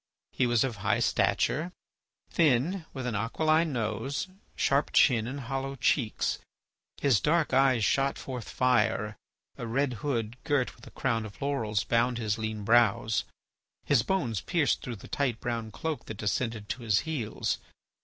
He 0.31 0.47
was 0.47 0.63
of 0.63 0.77
high 0.77 0.99
stature, 0.99 1.71
thin, 2.31 2.85
with 2.91 3.05
an 3.05 3.13
aquiline 3.13 3.71
nose, 3.71 4.27
sharp 4.55 4.93
chin, 4.93 5.27
and 5.27 5.41
hollow 5.41 5.75
cheeks. 5.75 6.39
His 6.99 7.19
dark 7.19 7.53
eyes 7.53 7.85
shot 7.85 8.17
forth 8.17 8.49
fire; 8.49 9.15
a 9.59 9.67
red 9.67 9.93
hood 10.01 10.37
girt 10.43 10.75
with 10.75 10.87
a 10.87 10.89
crown 10.89 11.23
of 11.23 11.39
laurels 11.39 11.83
bound 11.83 12.17
his 12.17 12.39
lean 12.39 12.63
brows. 12.63 13.25
His 13.85 14.01
bones 14.01 14.41
pierced 14.41 14.81
through 14.81 14.95
the 14.95 15.07
tight 15.07 15.39
brown 15.39 15.69
cloak 15.69 16.05
that 16.05 16.17
descended 16.17 16.67
to 16.69 16.81
his 16.81 17.01
heels. 17.01 17.59